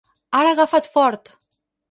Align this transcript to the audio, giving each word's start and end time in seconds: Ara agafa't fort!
Ara 0.37 0.49
agafa't 0.53 0.89
fort! 0.95 1.25